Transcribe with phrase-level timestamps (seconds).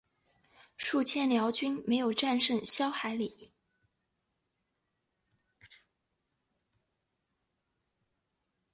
[0.77, 3.51] 数千辽军没有战胜萧海里。